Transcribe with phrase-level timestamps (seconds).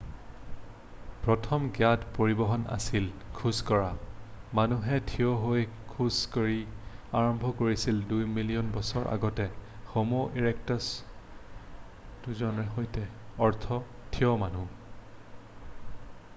[1.25, 3.09] প্ৰথম জ্ঞাত পৰিবহণ আছিল
[3.39, 3.91] খোজ কঢ়া
[4.59, 9.47] মানুহে ঠিয় হৈ খোজ কঢ়িব আৰম্ভ কৰিছিল দুই মিলিয়ন বছৰ আগতে
[9.91, 13.05] হʼমʼ ইৰেক্টাছৰ উত্থানৰ সৈতে
[13.49, 13.79] অৰ্থ
[14.17, 16.11] ঠিয় মানুহ।